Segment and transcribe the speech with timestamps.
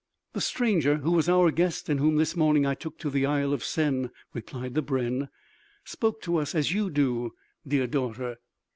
[0.33, 3.53] "The stranger who was our guest and whom this morning I took to the Isle
[3.53, 5.29] of Sen," replied the brenn,
[5.83, 7.33] "spoke to us as you do,
[7.67, 8.37] dear daughter."